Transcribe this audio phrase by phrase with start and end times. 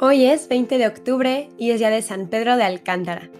[0.00, 3.30] Hoy es 20 de octubre y es día de San Pedro de Alcántara.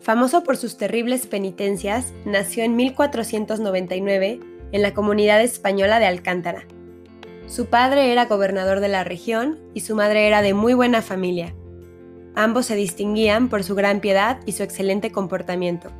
[0.00, 4.40] Famoso por sus terribles penitencias, nació en 1499
[4.72, 6.64] en la comunidad española de Alcántara.
[7.46, 11.54] Su padre era gobernador de la región y su madre era de muy buena familia.
[12.34, 15.90] Ambos se distinguían por su gran piedad y su excelente comportamiento.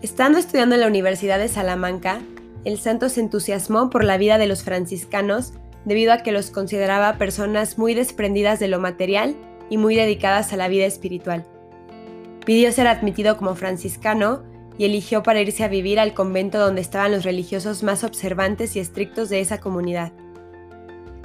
[0.00, 2.20] Estando estudiando en la Universidad de Salamanca,
[2.64, 7.18] el santo se entusiasmó por la vida de los franciscanos debido a que los consideraba
[7.18, 9.36] personas muy desprendidas de lo material
[9.70, 11.46] y muy dedicadas a la vida espiritual.
[12.44, 14.42] Pidió ser admitido como franciscano
[14.78, 18.80] y eligió para irse a vivir al convento donde estaban los religiosos más observantes y
[18.80, 20.12] estrictos de esa comunidad.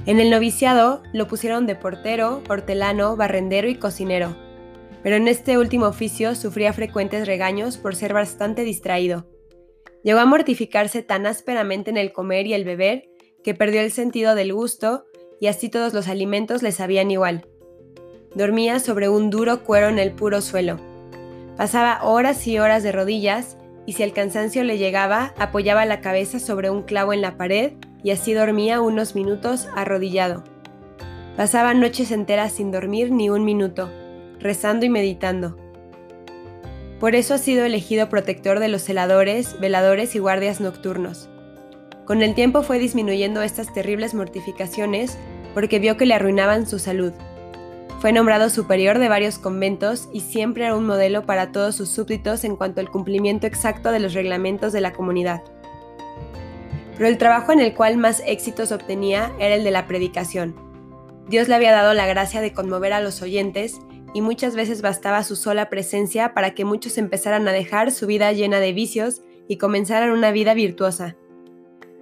[0.06, 4.36] En el noviciado lo pusieron de portero, hortelano, barrendero y cocinero,
[5.02, 9.28] pero en este último oficio sufría frecuentes regaños por ser bastante distraído.
[10.04, 13.13] Llegó a mortificarse tan ásperamente en el comer y el beber
[13.44, 15.06] que perdió el sentido del gusto
[15.40, 17.46] y así todos los alimentos le sabían igual.
[18.36, 20.80] Dormía sobre un duro cuero en el puro suelo.
[21.58, 26.40] Pasaba horas y horas de rodillas y si el cansancio le llegaba, apoyaba la cabeza
[26.40, 30.44] sobre un clavo en la pared y así dormía unos minutos arrodillado.
[31.36, 33.90] Pasaba noches enteras sin dormir ni un minuto,
[34.40, 35.58] rezando y meditando.
[37.00, 41.30] Por eso ha sido elegido protector de los celadores, veladores y guardias nocturnos.
[42.06, 45.18] Con el tiempo fue disminuyendo estas terribles mortificaciones
[45.54, 47.14] porque vio que le arruinaban su salud.
[48.02, 52.44] Fue nombrado superior de varios conventos y siempre era un modelo para todos sus súbditos
[52.44, 55.42] en cuanto al cumplimiento exacto de los reglamentos de la comunidad.
[56.98, 60.56] Pero el trabajo en el cual más éxitos obtenía era el de la predicación.
[61.30, 63.80] Dios le había dado la gracia de conmover a los oyentes
[64.14, 68.34] y muchas veces bastaba su sola presencia para que muchos empezaran a dejar su vida
[68.34, 71.16] llena de vicios y comenzaran una vida virtuosa.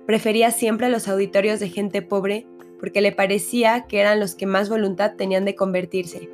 [0.05, 2.47] Prefería siempre los auditorios de gente pobre
[2.80, 6.30] porque le parecía que eran los que más voluntad tenían de convertirse.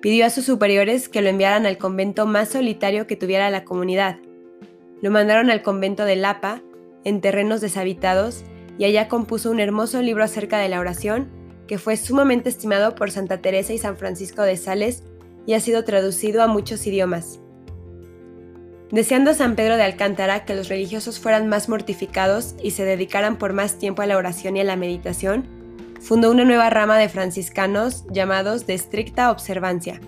[0.00, 4.18] Pidió a sus superiores que lo enviaran al convento más solitario que tuviera la comunidad.
[5.02, 6.62] Lo mandaron al convento de Lapa,
[7.02, 8.44] en terrenos deshabitados,
[8.78, 11.28] y allá compuso un hermoso libro acerca de la oración,
[11.66, 15.02] que fue sumamente estimado por Santa Teresa y San Francisco de Sales
[15.46, 17.40] y ha sido traducido a muchos idiomas.
[18.90, 23.52] Deseando San Pedro de Alcántara que los religiosos fueran más mortificados y se dedicaran por
[23.52, 25.44] más tiempo a la oración y a la meditación,
[26.00, 30.00] fundó una nueva rama de franciscanos llamados de estricta observancia.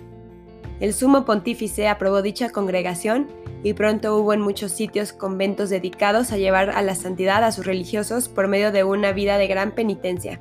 [0.78, 3.26] El sumo pontífice aprobó dicha congregación
[3.64, 7.66] y pronto hubo en muchos sitios conventos dedicados a llevar a la santidad a sus
[7.66, 10.40] religiosos por medio de una vida de gran penitencia.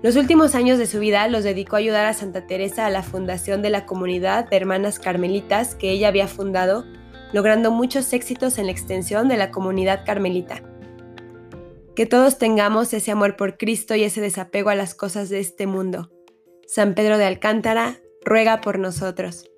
[0.00, 3.02] Los últimos años de su vida los dedicó a ayudar a Santa Teresa a la
[3.02, 6.84] fundación de la comunidad de hermanas carmelitas que ella había fundado
[7.32, 10.62] logrando muchos éxitos en la extensión de la comunidad carmelita.
[11.96, 15.66] Que todos tengamos ese amor por Cristo y ese desapego a las cosas de este
[15.66, 16.10] mundo.
[16.66, 19.49] San Pedro de Alcántara ruega por nosotros.